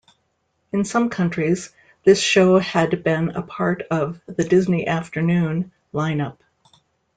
[0.71, 1.69] In some countries,
[2.05, 6.39] this show had been a part of "The Disney Afternoon" lineup.